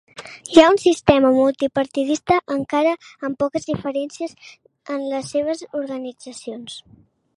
[0.53, 4.35] Hi ha un sistema multipartidista encara que amb poques diferències
[4.97, 6.81] en les seves organitzacions.